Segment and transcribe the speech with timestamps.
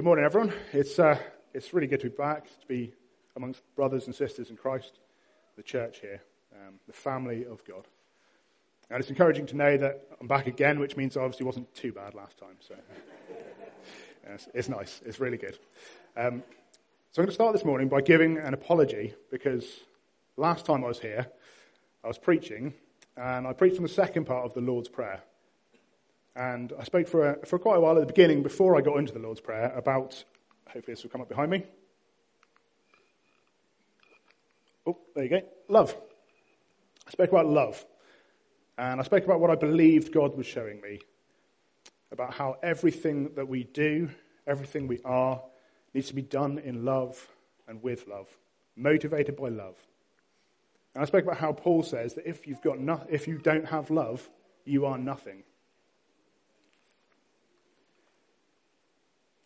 [0.00, 0.50] good morning, everyone.
[0.72, 1.18] It's, uh,
[1.52, 2.94] it's really good to be back, to be
[3.36, 4.98] amongst brothers and sisters in Christ,
[5.56, 6.22] the church here,
[6.54, 7.86] um, the family of God.
[8.88, 11.92] And it's encouraging to know that I'm back again, which means I obviously wasn't too
[11.92, 12.56] bad last time.
[12.66, 12.76] So
[14.26, 15.02] yes, it's nice.
[15.04, 15.58] It's really good.
[16.16, 16.44] Um,
[17.12, 19.66] so I'm going to start this morning by giving an apology because
[20.38, 21.26] last time I was here,
[22.02, 22.72] I was preaching,
[23.18, 25.20] and I preached on the second part of the Lord's Prayer.
[26.36, 28.96] And I spoke for, a, for quite a while at the beginning, before I got
[28.98, 30.24] into the Lord's Prayer, about,
[30.66, 31.64] hopefully this will come up behind me.
[34.86, 35.42] Oh, there you go.
[35.68, 35.96] Love.
[37.06, 37.84] I spoke about love.
[38.78, 41.00] And I spoke about what I believed God was showing me
[42.12, 44.08] about how everything that we do,
[44.46, 45.40] everything we are,
[45.94, 47.28] needs to be done in love
[47.68, 48.28] and with love,
[48.76, 49.76] motivated by love.
[50.94, 53.66] And I spoke about how Paul says that if, you've got no, if you don't
[53.66, 54.28] have love,
[54.64, 55.44] you are nothing.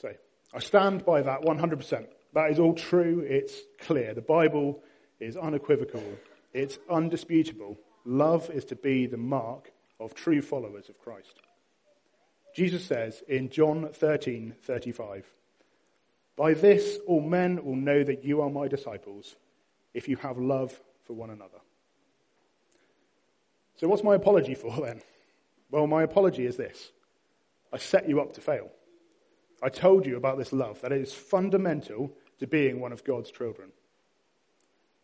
[0.00, 0.14] So
[0.54, 2.06] I stand by that 100%.
[2.32, 3.20] That is all true.
[3.20, 4.14] It's clear.
[4.14, 4.82] The Bible
[5.18, 6.02] is unequivocal.
[6.52, 7.76] It's undisputable.
[8.04, 11.40] Love is to be the mark of true followers of Christ.
[12.54, 15.24] Jesus says in John 13:35,
[16.36, 19.36] "By this all men will know that you are my disciples,
[19.92, 21.60] if you have love for one another."
[23.76, 25.02] So what's my apology for then?
[25.70, 26.92] Well, my apology is this.
[27.72, 28.70] I set you up to fail.
[29.64, 33.30] I told you about this love, that it is fundamental to being one of God's
[33.30, 33.70] children.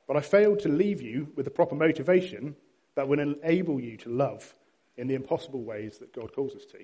[0.06, 2.54] But I failed to leave you with the proper motivation
[2.94, 4.54] that will enable you to love
[4.98, 6.78] in the impossible ways that God calls us to.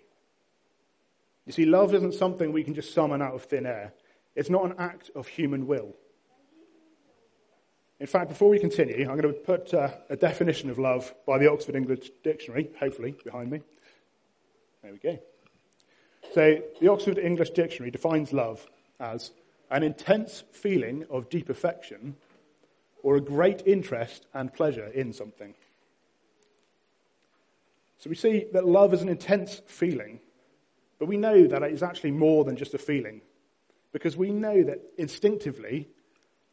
[1.45, 3.93] You see, love isn't something we can just summon out of thin air.
[4.35, 5.95] It's not an act of human will.
[8.01, 11.37] In fact, before we continue, I'm going to put uh, a definition of love by
[11.37, 13.61] the Oxford English Dictionary, hopefully, behind me.
[14.83, 15.19] There we go.
[16.37, 18.67] So, the Oxford English Dictionary defines love
[19.01, 19.31] as
[19.71, 22.15] an intense feeling of deep affection
[23.03, 25.55] or a great interest and pleasure in something.
[27.97, 30.21] So, we see that love is an intense feeling,
[30.99, 33.23] but we know that it is actually more than just a feeling
[33.95, 35.89] because we know that instinctively,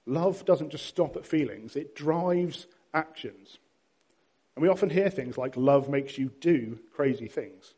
[0.06, 3.58] love doesn't just stop at feelings, it drives actions.
[4.56, 7.74] And we often hear things like love makes you do crazy things.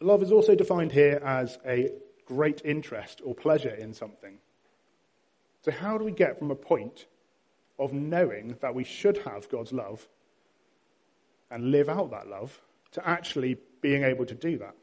[0.00, 1.90] Love is also defined here as a
[2.24, 4.38] great interest or pleasure in something.
[5.62, 7.06] So, how do we get from a point
[7.78, 10.08] of knowing that we should have God's love
[11.50, 12.60] and live out that love
[12.92, 14.74] to actually being able to do that?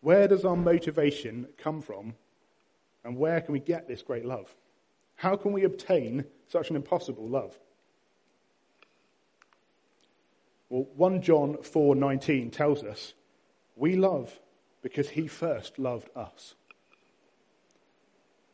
[0.00, 2.14] Where does our motivation come from
[3.04, 4.54] and where can we get this great love?
[5.16, 7.58] How can we obtain such an impossible love?
[10.70, 13.14] Well, 1 John 4:19 tells us
[13.80, 14.38] we love
[14.82, 16.54] because he first loved us.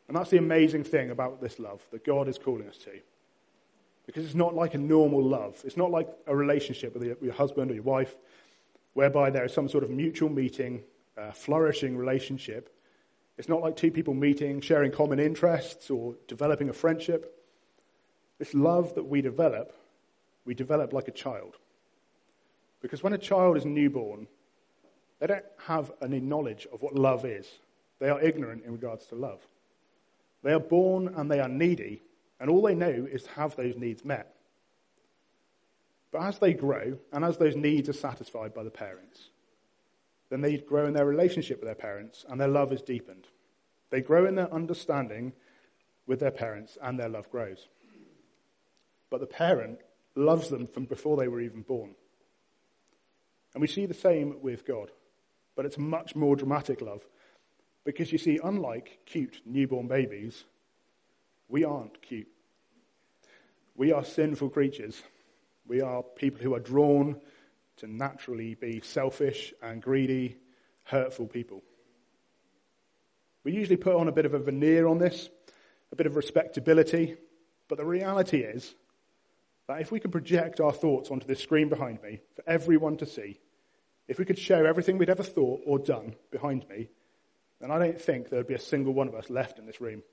[0.07, 2.91] And that's the amazing thing about this love that God is calling us to.
[4.05, 5.61] Because it's not like a normal love.
[5.65, 8.15] It's not like a relationship with your, husband or your wife
[8.93, 10.81] whereby there is some sort of mutual meeting,
[11.17, 12.73] uh, flourishing relationship.
[13.37, 17.43] It's not like two people meeting, sharing common interests, or developing a friendship.
[18.39, 19.73] This love that we develop,
[20.45, 21.57] we develop like a child.
[22.81, 24.27] Because when a child is newborn,
[25.19, 27.47] they don't have any knowledge of what love is.
[27.99, 29.41] They are ignorant in regards to love.
[30.43, 32.03] They are born and they are needy,
[32.39, 34.35] and all they know is to have those needs met.
[36.11, 39.29] But as they grow, and as those needs are satisfied by the parents,
[40.29, 43.27] then they grow in their relationship with their parents, and their love is deepened.
[43.89, 45.33] They grow in their understanding
[46.05, 47.67] with their parents, and their love grows.
[49.09, 49.79] But the parent
[50.15, 51.95] loves them from before they were even born.
[53.53, 54.91] And we see the same with God
[55.57, 57.01] but it's much more dramatic love.
[57.83, 60.45] Because you see, unlike cute newborn babies,
[61.49, 62.27] we aren't cute.
[63.75, 65.01] We are sinful creatures.
[65.67, 67.19] We are people who are drawn
[67.77, 70.37] to naturally be selfish and greedy,
[70.83, 71.63] hurtful people.
[73.43, 75.29] We usually put on a bit of a veneer on this,
[75.91, 77.15] a bit of respectability,
[77.67, 78.75] but the reality is
[79.67, 83.05] that if we can project our thoughts onto this screen behind me for everyone to
[83.05, 83.39] see,
[84.07, 86.89] if we could show everything we'd ever thought or done behind me,
[87.59, 90.03] then I don't think there'd be a single one of us left in this room.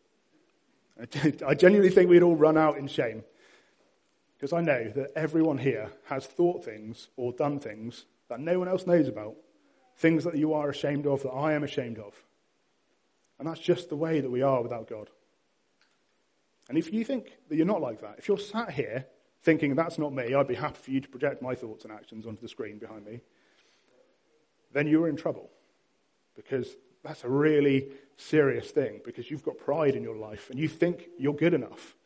[1.46, 3.24] I genuinely think we'd all run out in shame.
[4.36, 8.68] Because I know that everyone here has thought things or done things that no one
[8.68, 9.36] else knows about.
[9.96, 12.14] Things that you are ashamed of, that I am ashamed of.
[13.38, 15.08] And that's just the way that we are without God.
[16.68, 19.06] And if you think that you're not like that, if you're sat here
[19.42, 22.26] thinking that's not me, I'd be happy for you to project my thoughts and actions
[22.26, 23.20] onto the screen behind me
[24.74, 25.48] then you're in trouble.
[26.36, 30.68] Because that's a really serious thing because you've got pride in your life and you
[30.68, 31.96] think you're good enough.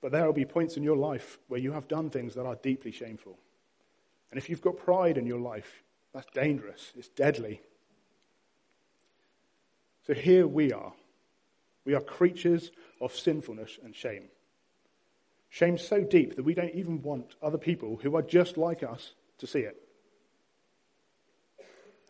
[0.00, 2.56] But there will be points in your life where you have done things that are
[2.56, 3.38] deeply shameful.
[4.30, 5.82] And if you've got pride in your life,
[6.12, 6.92] that's dangerous.
[6.96, 7.60] It's deadly.
[10.06, 10.92] So here we are.
[11.84, 12.70] We are creatures
[13.00, 14.24] of sinfulness and shame.
[15.48, 19.12] Shame so deep that we don't even want other people who are just like us
[19.38, 19.76] to see it.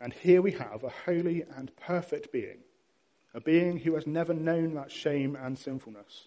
[0.03, 2.59] And here we have a holy and perfect being,
[3.35, 6.27] a being who has never known that shame and sinfulness,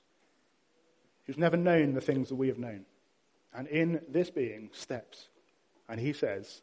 [1.25, 2.86] who's never known the things that we have known.
[3.54, 5.27] And in this being steps,
[5.89, 6.62] and he says,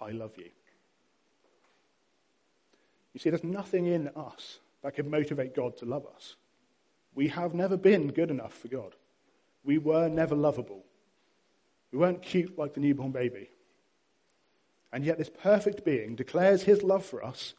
[0.00, 0.48] I love you.
[3.12, 6.36] You see, there's nothing in us that can motivate God to love us.
[7.14, 8.94] We have never been good enough for God.
[9.62, 10.84] We were never lovable.
[11.92, 13.50] We weren't cute like the newborn baby.
[14.92, 17.54] And yet, this perfect being declares his love for us,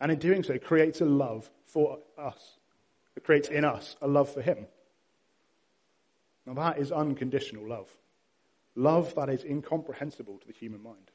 [0.00, 2.58] and in doing so, creates a love for us.
[3.16, 4.66] It creates in us a love for him.
[6.46, 7.88] Now, that is unconditional love.
[8.76, 11.10] Love that is incomprehensible to the human mind.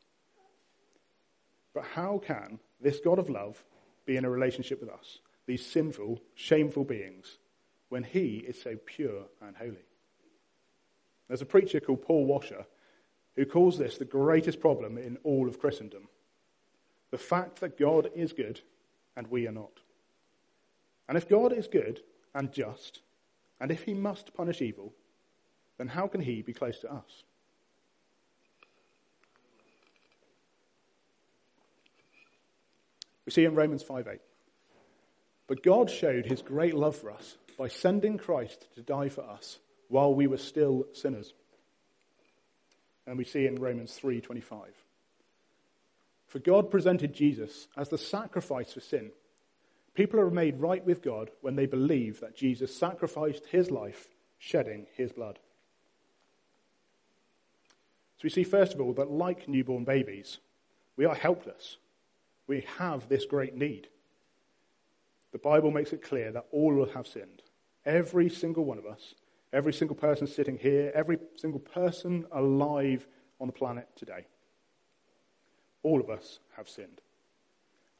[1.73, 3.63] But how can this God of love
[4.05, 7.37] be in a relationship with us, these sinful, shameful beings,
[7.87, 9.85] when he is so pure and holy?
[11.29, 12.65] There's a preacher called Paul Washer
[13.35, 16.07] who calls this the greatest problem in all of Christendom
[17.13, 18.59] the fact that God is good
[19.15, 19.81] and we are not.
[21.07, 22.01] And if God is good
[22.33, 23.01] and just,
[23.61, 24.93] and if he must punish evil,
[25.77, 27.23] then how can he be close to us?
[33.27, 34.21] We see in Romans 5:8.
[35.45, 39.59] But God showed his great love for us by sending Christ to die for us
[39.87, 41.35] while we were still sinners
[43.05, 44.85] and we see in Romans 3:25.
[46.27, 49.11] For God presented Jesus as the sacrifice for sin.
[49.93, 54.07] People are made right with God when they believe that Jesus sacrificed his life,
[54.39, 55.39] shedding his blood.
[58.17, 60.39] So we see, first of all, that like newborn babies,
[60.95, 61.77] we are helpless.
[62.47, 63.89] We have this great need.
[65.31, 67.41] The Bible makes it clear that all will have sinned.
[67.85, 69.13] Every single one of us
[69.53, 73.05] Every single person sitting here, every single person alive
[73.39, 74.25] on the planet today.
[75.83, 77.01] All of us have sinned.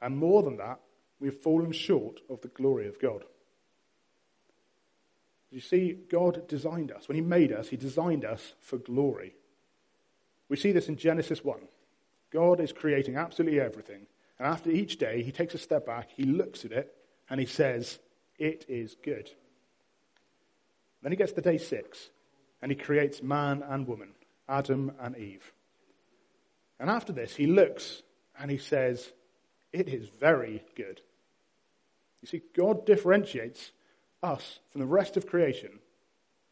[0.01, 0.79] And more than that,
[1.19, 3.23] we've fallen short of the glory of God.
[5.51, 7.07] You see, God designed us.
[7.07, 9.35] When He made us, He designed us for glory.
[10.49, 11.59] We see this in Genesis 1.
[12.31, 14.07] God is creating absolutely everything.
[14.39, 16.95] And after each day, He takes a step back, He looks at it,
[17.29, 17.99] and He says,
[18.39, 19.29] It is good.
[21.03, 22.09] Then he gets to day six,
[22.61, 24.13] and he creates man and woman,
[24.47, 25.51] Adam and Eve.
[26.79, 28.01] And after this, he looks
[28.39, 29.11] and he says,
[29.71, 31.01] It is very good.
[32.21, 33.71] You see, God differentiates
[34.23, 35.79] us from the rest of creation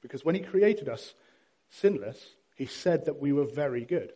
[0.01, 1.13] because when he created us
[1.69, 4.12] sinless, he said that we were very good.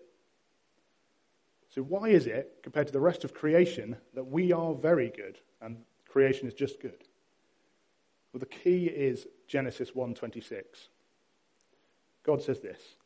[1.70, 5.38] So, why is it, compared to the rest of creation, that we are very good
[5.62, 5.78] and
[6.10, 7.04] creation is just good?
[8.34, 10.90] Well, the key is Genesis 1:26.
[12.24, 12.98] God says this,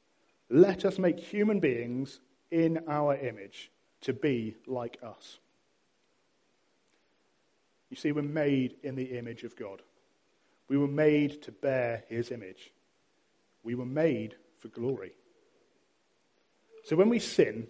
[0.50, 2.22] "Let us make human beings
[2.52, 3.72] in our image
[4.02, 5.40] to be like us."
[7.90, 9.82] You see, we're made in the image of God.
[10.68, 12.72] We were made to bear his image.
[13.64, 15.16] We were made for glory.
[16.84, 17.70] So when we sin,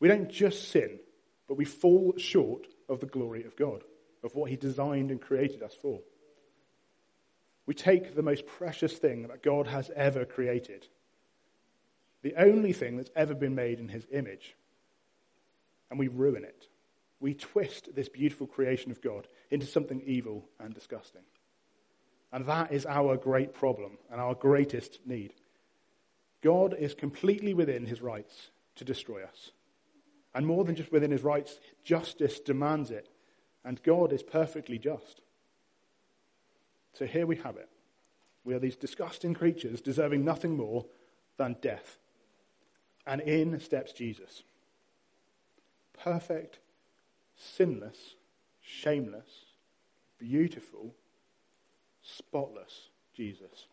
[0.00, 1.00] we don't just sin,
[1.46, 3.84] but we fall short of the glory of God,
[4.22, 6.02] of what he designed and created us for
[7.68, 10.86] we take the most precious thing that God has ever created,
[12.22, 14.56] the only thing that's ever been made in his image,
[15.90, 16.66] and we ruin it.
[17.20, 21.20] We twist this beautiful creation of God into something evil and disgusting.
[22.32, 25.34] And that is our great problem and our greatest need.
[26.42, 29.50] God is completely within his rights to destroy us.
[30.34, 33.10] And more than just within his rights, justice demands it.
[33.62, 35.20] And God is perfectly just.
[36.98, 37.68] So here we have it.
[38.44, 40.84] We are these disgusting creatures deserving nothing more
[41.36, 41.96] than death.
[43.06, 44.42] And in steps Jesus.
[46.02, 46.58] Perfect,
[47.36, 48.16] sinless,
[48.60, 49.28] shameless,
[50.18, 50.92] beautiful,
[52.02, 53.66] spotless Jesus.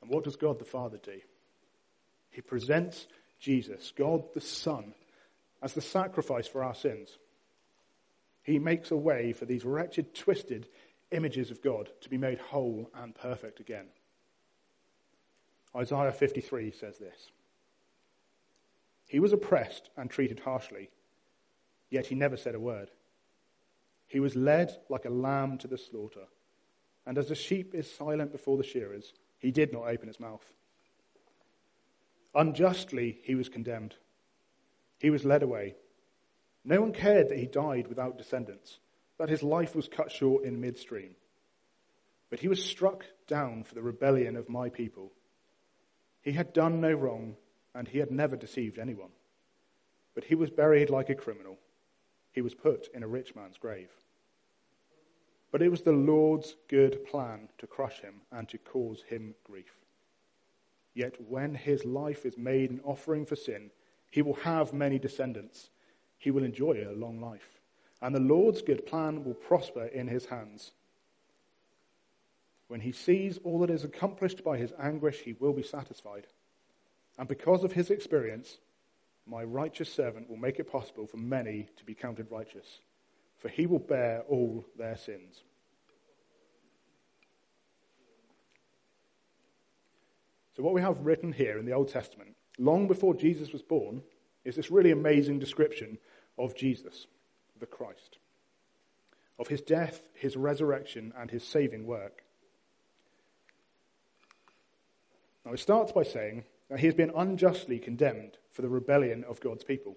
[0.00, 1.20] And what does God the Father do?
[2.30, 3.06] He presents
[3.40, 4.94] Jesus, God the Son,
[5.62, 7.10] as the sacrifice for our sins.
[8.42, 10.68] He makes a way for these wretched, twisted
[11.10, 13.86] images of God to be made whole and perfect again.
[15.74, 17.30] Isaiah 53 says this
[19.06, 20.90] He was oppressed and treated harshly,
[21.90, 22.90] yet he never said a word.
[24.08, 26.26] He was led like a lamb to the slaughter,
[27.06, 30.44] and as a sheep is silent before the shearers, he did not open his mouth.
[32.34, 33.94] Unjustly he was condemned.
[34.98, 35.76] He was led away.
[36.64, 38.78] No one cared that he died without descendants,
[39.18, 41.16] that his life was cut short in midstream.
[42.30, 45.12] But he was struck down for the rebellion of my people.
[46.22, 47.36] He had done no wrong,
[47.74, 49.10] and he had never deceived anyone.
[50.14, 51.58] But he was buried like a criminal.
[52.32, 53.90] He was put in a rich man's grave.
[55.50, 59.74] But it was the Lord's good plan to crush him and to cause him grief.
[60.94, 63.70] Yet when his life is made an offering for sin,
[64.10, 65.70] he will have many descendants.
[66.22, 67.58] He will enjoy a long life.
[68.00, 70.70] And the Lord's good plan will prosper in his hands.
[72.68, 76.28] When he sees all that is accomplished by his anguish, he will be satisfied.
[77.18, 78.58] And because of his experience,
[79.26, 82.78] my righteous servant will make it possible for many to be counted righteous,
[83.38, 85.42] for he will bear all their sins.
[90.56, 94.02] So, what we have written here in the Old Testament, long before Jesus was born,
[94.44, 95.98] is this really amazing description
[96.38, 97.06] of Jesus,
[97.60, 98.18] the Christ,
[99.38, 102.22] of his death, his resurrection, and his saving work.
[105.44, 109.40] Now, it starts by saying that he has been unjustly condemned for the rebellion of
[109.40, 109.96] God's people.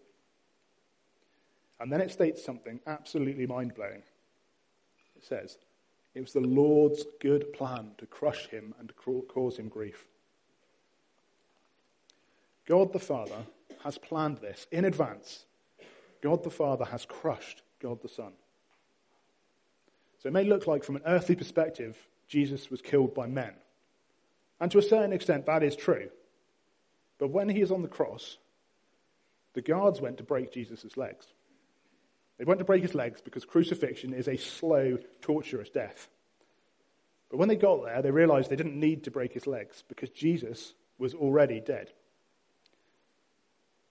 [1.80, 4.02] And then it states something absolutely mind blowing.
[5.16, 5.58] It says,
[6.14, 8.92] It was the Lord's good plan to crush him and
[9.28, 10.06] cause him grief.
[12.66, 13.46] God the Father
[13.84, 15.46] has planned this in advance.
[16.22, 18.34] God the Father has crushed God the Son.
[20.20, 23.54] So it may look like, from an earthly perspective, Jesus was killed by men.
[24.60, 26.10] And to a certain extent, that is true.
[27.20, 28.38] But when he is on the cross,
[29.54, 31.28] the guards went to break Jesus' legs.
[32.38, 36.10] They went to break his legs because crucifixion is a slow, torturous death.
[37.30, 40.10] But when they got there, they realized they didn't need to break his legs because
[40.10, 41.92] Jesus was already dead.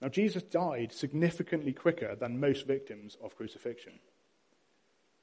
[0.01, 3.93] Now, Jesus died significantly quicker than most victims of crucifixion.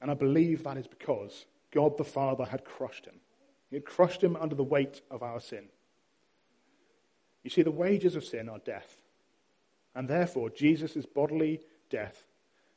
[0.01, 3.21] And I believe that is because God the Father had crushed him.
[3.71, 5.69] He had crushed him under the weight of our sin.
[7.43, 8.97] You see, the wages of sin are death.
[9.95, 11.61] And therefore, Jesus' bodily
[11.91, 12.25] death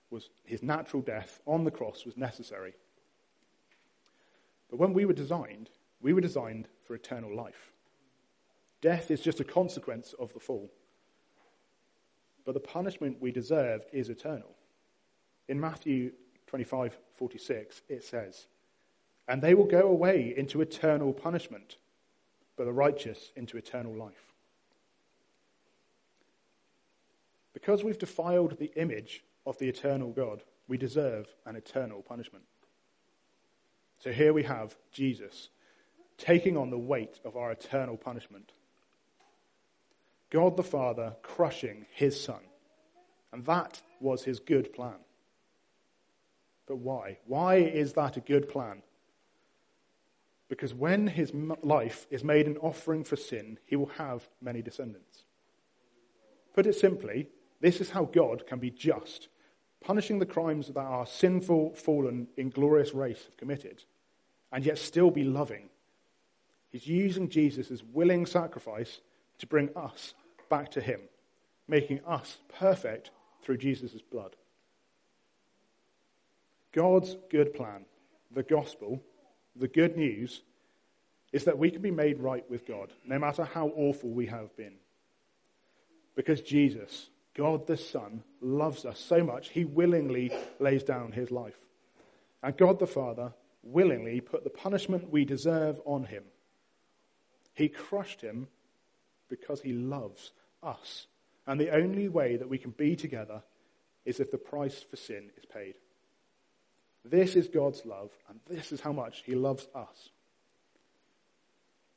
[0.10, 2.74] was his natural death on the cross was necessary.
[4.70, 5.70] But when we were designed,
[6.02, 7.72] we were designed for eternal life.
[8.82, 10.72] Death is just a consequence of the fall.
[12.46, 14.56] But the punishment we deserve is eternal.
[15.48, 16.12] In Matthew
[16.48, 18.48] 25 46, it says,
[19.28, 21.78] And they will go away into eternal punishment,
[22.56, 24.34] but the righteous into eternal life.
[27.54, 32.44] Because we've defiled the image of the eternal God, we deserve an eternal punishment.
[34.00, 35.50] So here we have Jesus
[36.18, 38.52] taking on the weight of our eternal punishment.
[40.30, 42.42] God the Father crushing his Son.
[43.32, 44.96] And that was his good plan.
[46.68, 47.20] But why?
[47.26, 48.82] Why is that a good plan?
[50.48, 51.32] Because when his
[51.64, 55.26] life is made an offering for sin, he will have many descendants.
[56.54, 57.28] Put it simply,
[57.62, 59.28] this is how God can be just,
[59.84, 63.84] punishing the crimes that our sinful, fallen, inglorious race have committed,
[64.52, 65.70] and yet still be loving.
[66.72, 69.02] He's using Jesus' as willing sacrifice
[69.40, 70.14] to bring us
[70.50, 71.02] back to him,
[71.68, 73.12] making us perfect
[73.44, 74.36] through Jesus' blood.
[76.74, 77.86] God's good plan,
[78.34, 79.02] the gospel,
[79.56, 80.42] the good news,
[81.32, 84.56] is that we can be made right with God, no matter how awful we have
[84.58, 84.76] been.
[86.16, 91.58] Because Jesus, God the Son, loves us so much, he willingly lays down his life.
[92.44, 96.24] And God the Father willingly put the punishment we deserve on him.
[97.54, 98.48] He crushed him
[99.30, 100.32] because he loves
[100.64, 101.08] us.
[101.48, 103.42] And the only way that we can be together
[104.06, 105.76] is if the price for sin is paid.
[107.04, 110.10] This is God's love, and this is how much he loves us.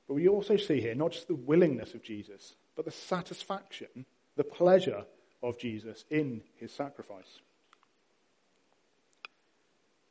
[0.06, 4.06] But we also see here not just the willingness of Jesus, but the satisfaction,
[4.37, 5.04] the pleasure
[5.42, 7.40] of Jesus in his sacrifice.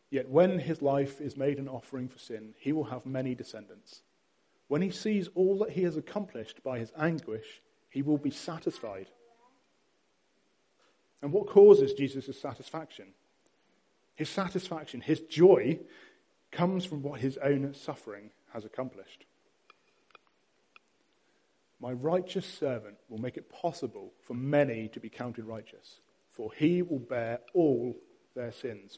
[0.09, 4.01] Yet when his life is made an offering for sin, he will have many descendants.
[4.67, 9.07] When he sees all that he has accomplished by his anguish, he will be satisfied.
[11.21, 13.07] And what causes Jesus' satisfaction?
[14.15, 15.79] His satisfaction, his joy,
[16.51, 19.25] comes from what his own suffering has accomplished.
[21.79, 25.99] My righteous servant will make it possible for many to be counted righteous,
[26.31, 27.95] for he will bear all
[28.35, 28.97] their sins.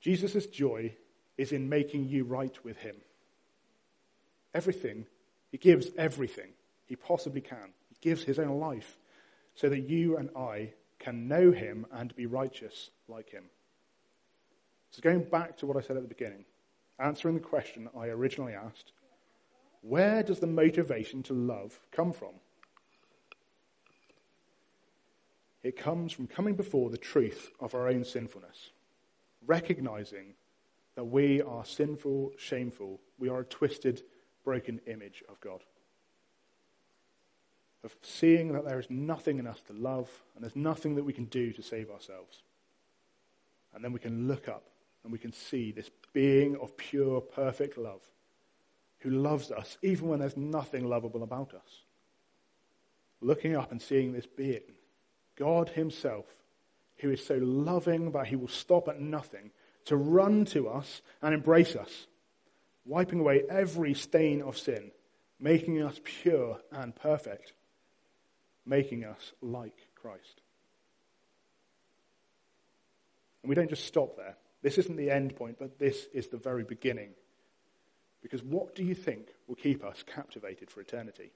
[0.00, 0.94] Jesus' joy
[1.36, 2.96] is in making you right with him.
[4.54, 5.06] Everything,
[5.50, 6.50] he gives everything
[6.86, 7.72] he possibly can.
[7.88, 8.96] He gives his own life
[9.54, 13.44] so that you and I can know him and be righteous like him.
[14.90, 16.44] So, going back to what I said at the beginning,
[16.98, 18.92] answering the question I originally asked
[19.82, 22.34] where does the motivation to love come from?
[25.62, 28.70] It comes from coming before the truth of our own sinfulness,
[29.46, 30.34] recognizing
[30.94, 34.02] that we are sinful, shameful, we are a twisted,
[34.48, 35.60] broken image of God.
[37.84, 41.12] Of seeing that there is nothing in us to love and there's nothing that we
[41.12, 42.40] can do to save ourselves.
[43.74, 44.62] And then we can look up
[45.04, 48.00] and we can see this being of pure, perfect love
[49.00, 51.82] who loves us even when there's nothing lovable about us.
[53.20, 54.62] Looking up and seeing this being,
[55.36, 56.24] God Himself,
[56.96, 59.50] who is so loving that He will stop at nothing
[59.84, 62.06] to run to us and embrace us,
[62.88, 64.90] wiping away every stain of sin,
[65.38, 67.52] making us pure and perfect,
[68.64, 70.40] making us like Christ.
[73.42, 74.36] And we don't just stop there.
[74.62, 77.10] This isn't the end point, but this is the very beginning
[78.22, 81.30] because what do you think will keep us captivated for eternity?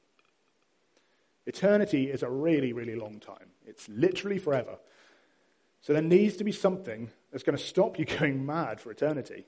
[1.46, 3.50] Eternity is a really, really long time.
[3.66, 4.78] It's literally forever.
[5.80, 9.46] So there needs to be something that's going to stop you going mad for eternity.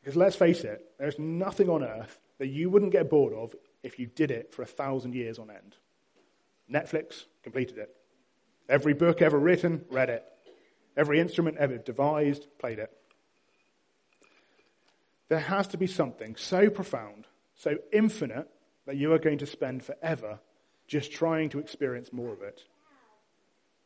[0.00, 3.98] Because let's face it, there's nothing on earth that you wouldn't get bored of if
[3.98, 5.76] you did it for a thousand years on end.
[6.70, 7.94] Netflix completed it.
[8.68, 10.24] Every book ever written, read it.
[10.96, 12.90] Every instrument ever devised, played it.
[15.28, 18.48] There has to be something so profound, so infinite,
[18.86, 20.38] that you are going to spend forever
[20.86, 22.62] just trying to experience more of it.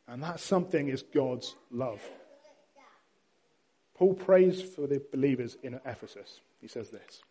[0.07, 2.01] And that something is God's love.
[4.03, 6.41] Paul prays for the believers in Ephesus.
[6.59, 7.21] He says this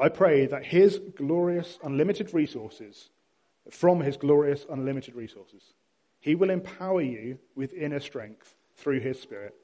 [0.00, 3.10] I pray that his glorious, unlimited resources,
[3.70, 5.74] from his glorious, unlimited resources,
[6.20, 9.54] he will empower you with inner strength through his Spirit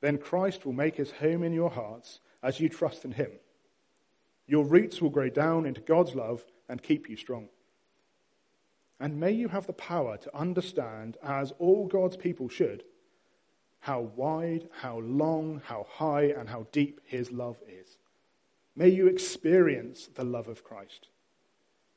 [0.00, 3.30] then Christ will make his home in your hearts as you trust in him.
[4.48, 7.48] Your roots will grow down into God's love and keep you strong.
[8.98, 12.82] And may you have the power to understand, as all God's people should,
[13.80, 17.96] how wide, how long, how high, and how deep his love is.
[18.76, 21.08] May you experience the love of Christ,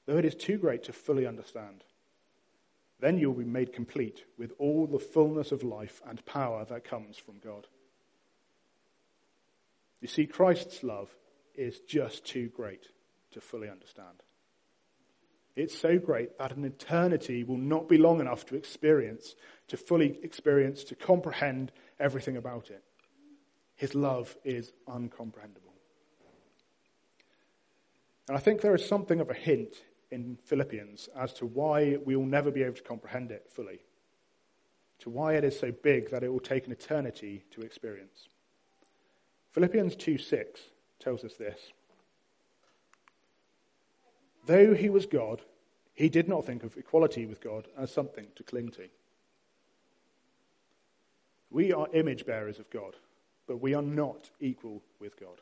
[0.06, 1.84] though it is too great to fully understand.
[3.00, 6.86] Then you will be made complete with all the fullness of life and power that
[6.86, 7.68] comes from God.
[10.00, 11.10] You see, Christ's love
[11.54, 12.88] is just too great
[13.32, 14.24] to fully understand.
[15.56, 19.36] It's so great that an eternity will not be long enough to experience,
[19.68, 22.84] to fully experience, to comprehend everything about it.
[23.76, 25.74] His love is uncomprehendable.
[28.28, 29.76] And I think there is something of a hint
[30.10, 33.80] in Philippians as to why we will never be able to comprehend it fully,
[35.00, 38.28] to why it is so big that it will take an eternity to experience.
[39.52, 40.62] Philippians 2 6
[41.00, 41.60] tells us this.
[44.46, 45.42] Though he was God,
[45.94, 48.90] he did not think of equality with God as something to cling to.
[51.50, 52.96] We are image bearers of God,
[53.48, 55.40] but we are not equal with God.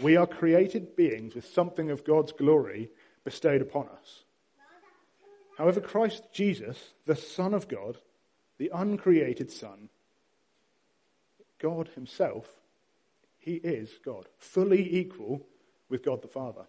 [0.00, 2.90] We are created beings with something of God's glory
[3.24, 4.24] bestowed upon us.
[5.58, 7.98] However, Christ Jesus, the Son of God,
[8.58, 9.90] the uncreated Son,
[11.60, 12.48] God himself,
[13.38, 15.46] he is God, fully equal
[15.88, 16.64] with God the Father.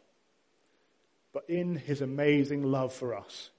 [1.33, 3.49] But in his amazing love for us,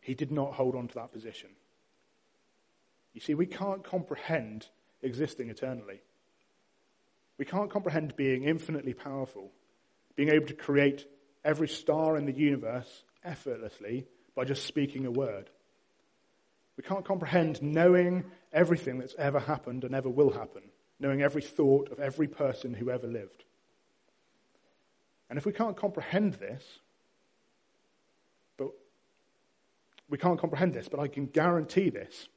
[0.00, 1.50] he did not hold on to that position.
[3.14, 4.66] You see, we can't comprehend
[5.02, 6.00] existing eternally.
[7.38, 9.50] We can't comprehend being infinitely powerful,
[10.16, 11.06] being able to create
[11.44, 15.50] every star in the universe effortlessly by just speaking a word.
[16.76, 20.62] We can't comprehend knowing everything that's ever happened and ever will happen,
[20.98, 23.44] knowing every thought of every person who ever lived.
[25.28, 26.64] And if we can't comprehend this,
[28.56, 28.70] but
[30.08, 32.28] we can't comprehend this, but I can guarantee this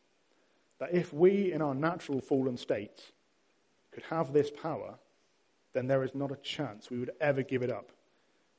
[0.80, 3.12] that if we, in our natural fallen states,
[3.92, 4.96] could have this power,
[5.74, 7.92] then there is not a chance we would ever give it up.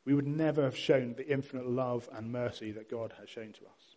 [0.04, 3.64] We would never have shown the infinite love and mercy that God has shown to
[3.64, 3.96] us.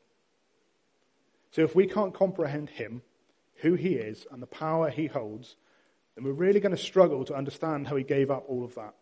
[1.51, 3.01] So if we can't comprehend Him,
[3.57, 5.55] who He is, and the power He holds,
[6.15, 8.95] then we're really going to struggle to understand how He gave up all of that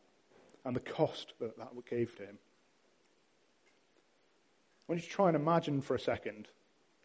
[0.65, 2.38] and the cost that that gave to Him.
[4.88, 6.47] I want you to try and imagine for a second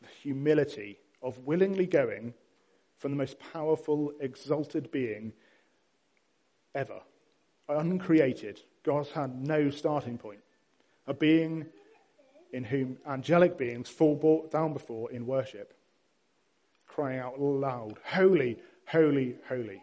[0.00, 2.32] the humility of willingly going
[2.98, 5.32] from the most powerful, exalted being
[6.76, 7.00] ever,
[7.68, 8.60] uncreated.
[8.84, 10.38] God's had no starting point.
[11.08, 11.66] A being
[12.52, 15.74] in whom angelic beings fall down before in worship,
[16.86, 19.82] crying out loud, Holy, holy, holy.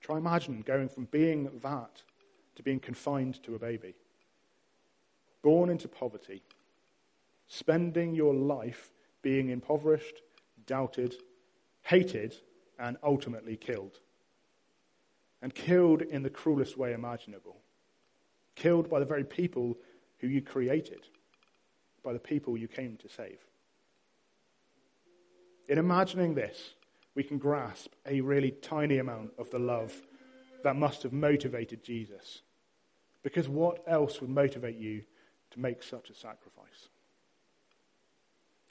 [0.00, 2.02] Try imagine going from being that
[2.56, 3.94] to being confined to a baby,
[5.42, 6.42] born into poverty,
[7.48, 10.22] spending your life being impoverished,
[10.66, 11.14] doubted,
[11.82, 12.34] hated,
[12.78, 13.98] and ultimately killed.
[15.42, 17.56] And killed in the cruelest way imaginable.
[18.54, 19.76] Killed by the very people
[20.18, 21.00] who you created,
[22.04, 23.38] by the people you came to save.
[25.68, 26.74] In imagining this,
[27.14, 29.94] we can grasp a really tiny amount of the love
[30.62, 32.42] that must have motivated Jesus.
[33.22, 35.02] Because what else would motivate you
[35.52, 36.88] to make such a sacrifice?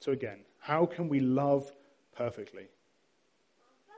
[0.00, 1.72] So, again, how can we love
[2.16, 2.66] perfectly?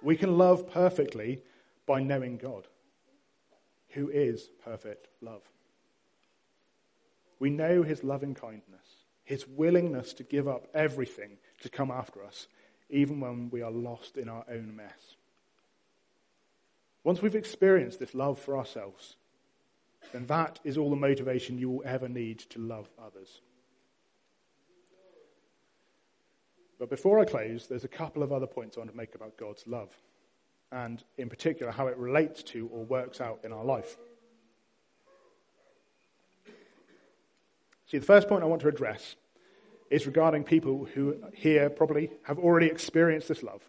[0.02, 1.40] We can love perfectly
[1.86, 2.66] by knowing God,
[3.90, 5.42] who is perfect love.
[7.38, 8.86] We know his loving kindness,
[9.24, 12.46] his willingness to give up everything to come after us,
[12.90, 15.16] even when we are lost in our own mess.
[17.02, 19.16] Once we've experienced this love for ourselves,
[20.12, 23.40] then that is all the motivation you will ever need to love others.
[26.78, 29.36] But before I close, there's a couple of other points I want to make about
[29.36, 29.90] God's love,
[30.72, 33.96] and in particular, how it relates to or works out in our life.
[37.86, 39.16] See, the first point I want to address
[39.90, 43.62] is regarding people who here probably have already experienced this love.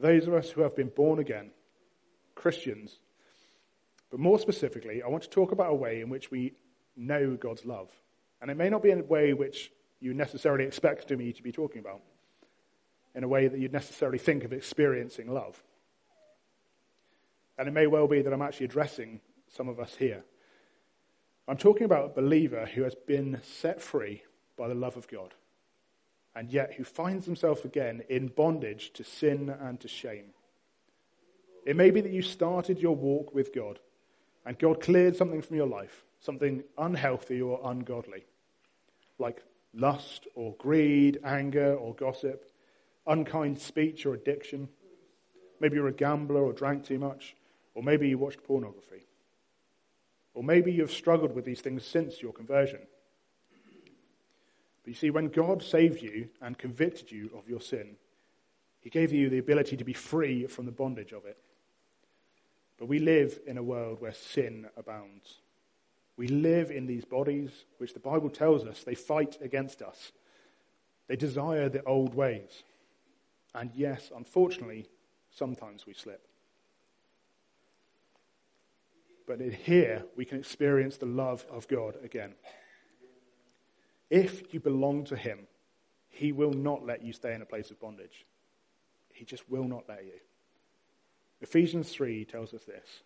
[0.00, 1.50] Those of us who have been born again,
[2.34, 2.98] Christians.
[4.10, 6.52] But more specifically, I want to talk about a way in which we
[6.96, 7.90] know God's love.
[8.42, 9.70] And it may not be in a way which
[10.00, 12.00] you necessarily expect me to be talking about,
[13.14, 15.62] in a way that you'd necessarily think of experiencing love.
[17.58, 20.24] And it may well be that I'm actually addressing some of us here.
[21.46, 24.22] I'm talking about a believer who has been set free
[24.56, 25.34] by the love of God,
[26.34, 30.32] and yet who finds himself again in bondage to sin and to shame.
[31.66, 33.78] It may be that you started your walk with God,
[34.46, 38.24] and God cleared something from your life, something unhealthy or ungodly,
[39.18, 39.42] like
[39.74, 42.50] lust or greed, anger or gossip,
[43.06, 44.68] unkind speech or addiction.
[45.60, 47.36] Maybe you're a gambler or drank too much,
[47.74, 49.06] or maybe you watched pornography.
[50.32, 52.80] Or maybe you've struggled with these things since your conversion.
[54.82, 57.96] But you see, when God saved you and convicted you of your sin,
[58.80, 61.36] He gave you the ability to be free from the bondage of it.
[62.80, 65.36] But we live in a world where sin abounds.
[66.16, 70.12] We live in these bodies which the Bible tells us they fight against us.
[71.06, 72.62] They desire the old ways.
[73.54, 74.88] And yes, unfortunately,
[75.30, 76.26] sometimes we slip.
[79.26, 82.32] But in here, we can experience the love of God again.
[84.08, 85.40] If you belong to Him,
[86.08, 88.24] He will not let you stay in a place of bondage.
[89.12, 90.20] He just will not let you.
[91.40, 93.02] Ephesians 3 tells us this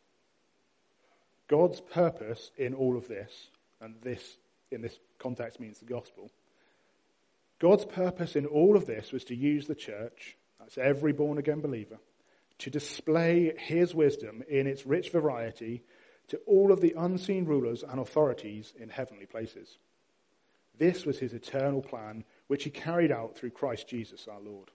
[1.49, 3.49] God's purpose in all of this,
[3.81, 4.37] and this
[4.70, 6.31] in this context means the gospel,
[7.59, 11.61] God's purpose in all of this was to use the church, that's every born again
[11.61, 11.99] believer,
[12.59, 15.83] to display his wisdom in its rich variety
[16.29, 19.79] to all of the unseen rulers and authorities in heavenly places.
[20.79, 24.70] This was his eternal plan, which he carried out through Christ Jesus our Lord.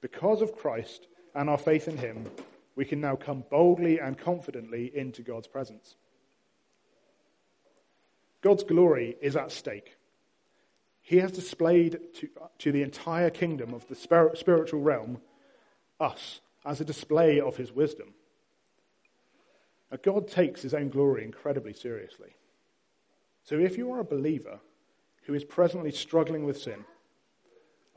[0.00, 2.30] Because of Christ and our faith in him,
[2.76, 5.96] we can now come boldly and confidently into God's presence.
[8.42, 9.96] God's glory is at stake.
[11.00, 15.20] He has displayed to, to the entire kingdom of the spiritual realm
[16.00, 18.14] us as a display of his wisdom.
[19.90, 22.34] Now, God takes his own glory incredibly seriously.
[23.44, 24.60] So if you are a believer
[25.24, 26.84] who is presently struggling with sin,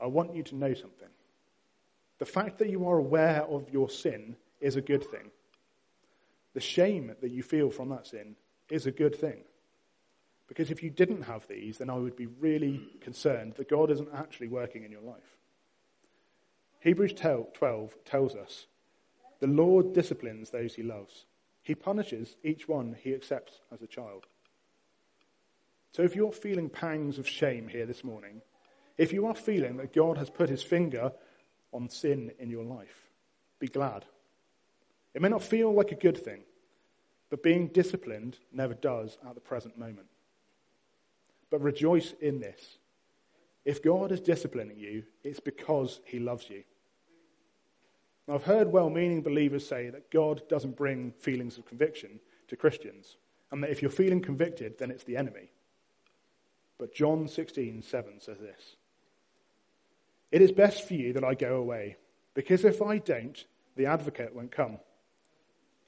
[0.00, 1.05] I want you to know something.
[2.18, 5.30] The fact that you are aware of your sin is a good thing.
[6.54, 8.36] The shame that you feel from that sin
[8.70, 9.44] is a good thing.
[10.48, 14.08] Because if you didn't have these, then I would be really concerned that God isn't
[14.14, 15.36] actually working in your life.
[16.80, 18.66] Hebrews 12 tells us
[19.40, 21.26] the Lord disciplines those he loves
[21.66, 24.26] he punishes each one he accepts as a child.
[25.90, 28.40] So if you're feeling pangs of shame here this morning,
[28.96, 31.10] if you are feeling that God has put his finger
[31.76, 33.10] on sin in your life,
[33.60, 34.04] be glad.
[35.14, 36.40] It may not feel like a good thing,
[37.30, 40.08] but being disciplined never does at the present moment.
[41.50, 42.78] But rejoice in this.
[43.64, 46.64] If God is disciplining you, it's because he loves you.
[48.28, 53.16] I've heard well meaning believers say that God doesn't bring feelings of conviction to Christians,
[53.52, 55.50] and that if you're feeling convicted, then it's the enemy.
[56.78, 58.76] But John 16:7 says this
[60.32, 61.96] It is best for you that I go away,
[62.34, 63.44] because if I don't,
[63.76, 64.78] the advocate won't come.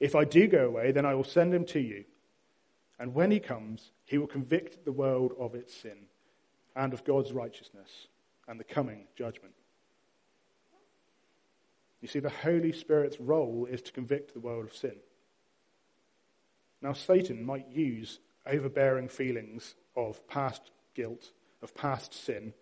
[0.00, 2.04] If I do go away, then I will send him to you.
[2.98, 6.06] And when he comes, he will convict the world of its sin
[6.76, 8.08] and of God's righteousness
[8.46, 9.54] and the coming judgment.
[12.00, 14.96] You see, the Holy Spirit's role is to convict the world of sin.
[16.80, 22.54] Now, Satan might use overbearing feelings of past guilt, of past sin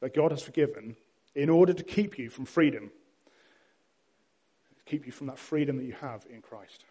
[0.00, 0.96] that God has forgiven
[1.38, 2.90] in order to keep you from freedom,
[4.84, 6.84] keep you from that freedom that you have in Christ.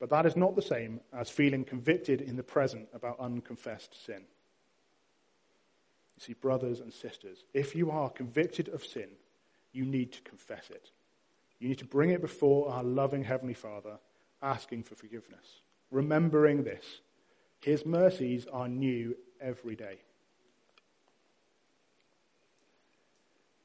[0.00, 4.24] But that is not the same as feeling convicted in the present about unconfessed sin.
[6.16, 9.10] You see, brothers and sisters, if you are convicted of sin,
[9.72, 10.90] you need to confess it.
[11.60, 14.00] You need to bring it before our loving Heavenly Father,
[14.42, 15.62] asking for forgiveness.
[15.92, 16.84] Remembering this,
[17.60, 20.00] His mercies are new every day.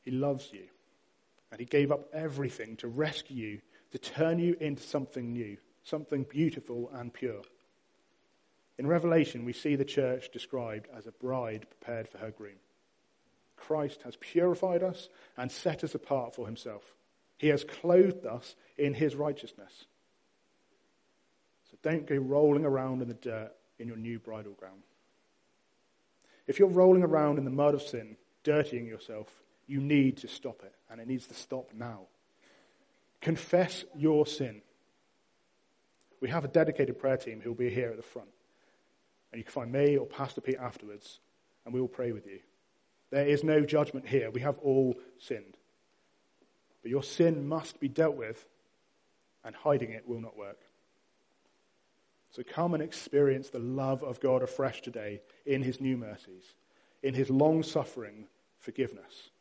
[0.07, 0.63] He loves you,
[1.51, 6.23] and He gave up everything to rescue you, to turn you into something new something
[6.23, 7.41] beautiful and pure.
[8.77, 12.59] In Revelation, we see the church described as a bride prepared for her groom.
[13.55, 16.93] Christ has purified us and set us apart for himself.
[17.37, 19.85] He has clothed us in his righteousness.
[21.71, 24.83] So don't go rolling around in the dirt in your new bridal gown.
[26.45, 29.27] If you're rolling around in the mud of sin, dirtying yourself,
[29.67, 32.07] you need to stop it, and it needs to stop now.
[33.21, 34.61] Confess your sin.
[36.21, 38.29] We have a dedicated prayer team who will be here at the front.
[39.31, 41.19] And you can find me or Pastor Pete afterwards,
[41.65, 42.39] and we will pray with you.
[43.09, 44.31] There is no judgment here.
[44.31, 45.57] We have all sinned.
[46.81, 48.45] But your sin must be dealt with,
[49.43, 50.59] and hiding it will not work.
[52.31, 56.43] So come and experience the love of God afresh today in his new mercies,
[57.01, 58.27] in his long suffering
[58.59, 59.31] forgiveness,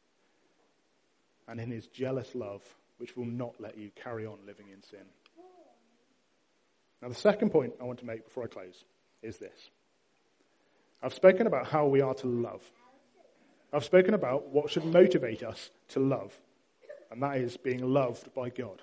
[1.49, 2.63] and in his jealous love,
[2.99, 5.07] which will not let you carry on living in sin.
[7.03, 8.85] Now, the second point I want to make before I close
[9.23, 9.71] is this.
[11.03, 12.63] I've spoken about how we are to love.
[13.73, 16.37] I've spoken about what should motivate us to love,
[17.11, 18.81] and that is being loved by God.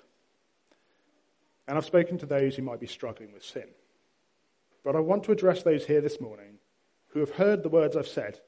[1.66, 3.68] And I've spoken to those who might be struggling with sin.
[4.84, 6.58] But I want to address those here this morning
[7.08, 8.40] who have heard the words I've said,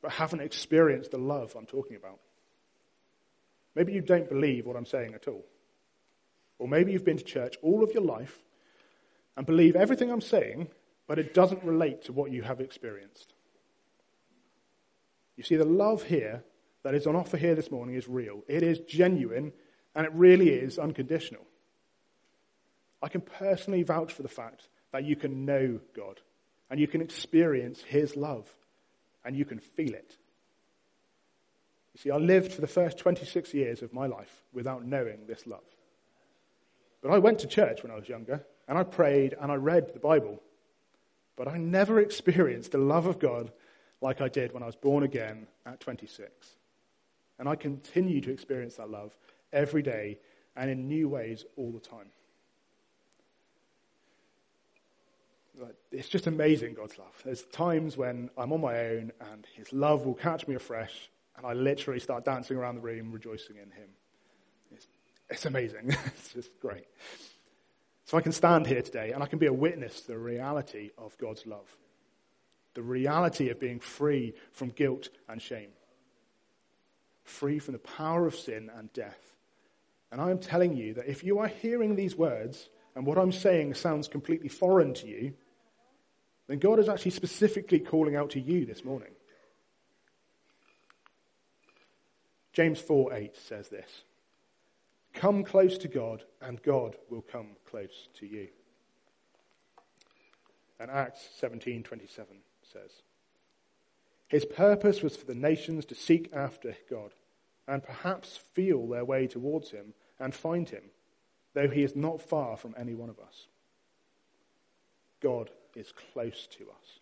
[0.00, 2.20] but haven't experienced the love I'm talking about.
[3.76, 5.44] Maybe you don't believe what I'm saying at all.
[6.58, 8.38] Or maybe you've been to church all of your life
[9.36, 10.68] and believe everything I'm saying,
[11.06, 13.34] but it doesn't relate to what you have experienced.
[15.36, 16.42] You see, the love here
[16.82, 18.42] that is on offer here this morning is real.
[18.48, 19.52] It is genuine,
[19.94, 21.44] and it really is unconditional.
[23.02, 26.22] I can personally vouch for the fact that you can know God,
[26.70, 28.48] and you can experience His love,
[29.22, 30.16] and you can feel it.
[31.96, 35.46] You see, I lived for the first 26 years of my life without knowing this
[35.46, 35.64] love.
[37.00, 39.94] But I went to church when I was younger, and I prayed and I read
[39.94, 40.42] the Bible.
[41.36, 43.50] But I never experienced the love of God
[44.02, 46.28] like I did when I was born again at 26.
[47.38, 49.16] And I continue to experience that love
[49.50, 50.18] every day
[50.54, 52.10] and in new ways all the time.
[55.90, 57.22] It's just amazing, God's love.
[57.24, 61.46] There's times when I'm on my own and His love will catch me afresh, and
[61.46, 63.88] I literally start dancing around the room, rejoicing in Him.
[64.72, 64.86] It's,
[65.28, 65.88] it's amazing.
[66.06, 66.86] it's just great.
[68.04, 70.90] So I can stand here today and I can be a witness to the reality
[70.96, 71.76] of God's love.
[72.74, 75.70] The reality of being free from guilt and shame.
[77.24, 79.32] Free from the power of sin and death.
[80.12, 83.32] And I am telling you that if you are hearing these words and what I'm
[83.32, 85.34] saying sounds completely foreign to you,
[86.46, 89.15] then God is actually specifically calling out to you this morning.
[92.56, 94.04] James 4 8 says this.
[95.12, 98.48] Come close to God, and God will come close to you.
[100.80, 102.24] And Acts 17:27
[102.62, 103.02] says,
[104.28, 107.12] His purpose was for the nations to seek after God
[107.68, 110.84] and perhaps feel their way towards him and find him,
[111.52, 113.48] though he is not far from any one of us.
[115.20, 117.00] God is close to us,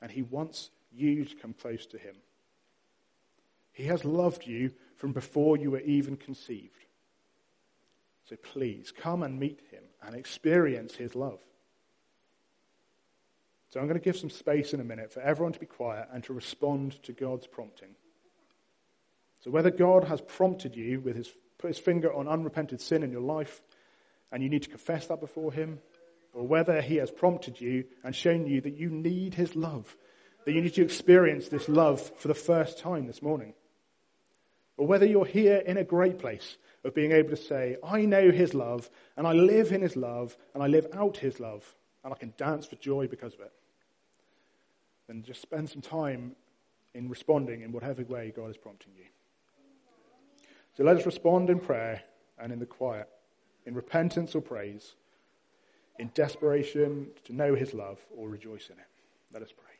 [0.00, 2.16] and he wants you to come close to him.
[3.80, 6.84] He has loved you from before you were even conceived.
[8.28, 11.40] So please come and meet him and experience his love.
[13.70, 16.08] So I'm going to give some space in a minute for everyone to be quiet
[16.12, 17.94] and to respond to God's prompting.
[19.42, 23.10] So whether God has prompted you with his put his finger on unrepented sin in
[23.10, 23.62] your life
[24.30, 25.78] and you need to confess that before him,
[26.34, 29.96] or whether he has prompted you and shown you that you need his love,
[30.44, 33.54] that you need to experience this love for the first time this morning.
[34.80, 38.30] Or whether you're here in a great place of being able to say, I know
[38.30, 38.88] his love
[39.18, 42.32] and I live in his love and I live out his love and I can
[42.38, 43.52] dance for joy because of it.
[45.06, 46.34] Then just spend some time
[46.94, 49.04] in responding in whatever way God is prompting you.
[50.74, 52.00] So let us respond in prayer
[52.38, 53.10] and in the quiet,
[53.66, 54.94] in repentance or praise,
[55.98, 58.86] in desperation to know his love or rejoice in it.
[59.30, 59.79] Let us pray.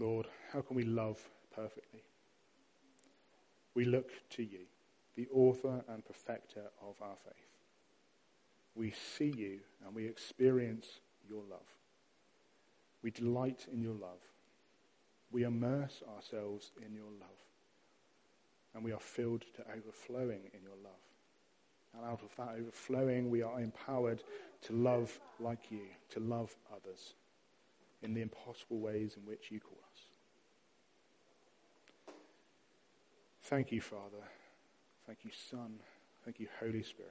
[0.00, 1.20] Lord, how can we love
[1.54, 2.02] perfectly?
[3.74, 4.60] We look to you,
[5.14, 7.34] the author and perfecter of our faith.
[8.74, 10.86] We see you and we experience
[11.28, 11.66] your love.
[13.02, 14.20] We delight in your love.
[15.32, 17.28] We immerse ourselves in your love.
[18.74, 20.92] And we are filled to overflowing in your love.
[21.94, 24.22] And out of that overflowing, we are empowered
[24.62, 27.14] to love like you, to love others
[28.02, 29.89] in the impossible ways in which you call us.
[33.50, 34.22] Thank you, Father.
[35.06, 35.80] Thank you, Son.
[36.24, 37.10] Thank you, Holy Spirit,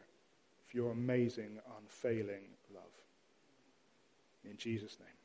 [0.67, 2.93] for your amazing, unfailing love.
[4.49, 5.18] In Jesus' name.